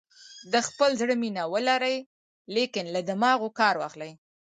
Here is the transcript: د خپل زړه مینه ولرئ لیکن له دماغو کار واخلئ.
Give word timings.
د 0.53 0.55
خپل 0.67 0.89
زړه 1.01 1.15
مینه 1.21 1.43
ولرئ 1.53 1.97
لیکن 2.55 2.85
له 2.95 3.01
دماغو 3.09 3.49
کار 3.59 3.75
واخلئ. 3.81 4.11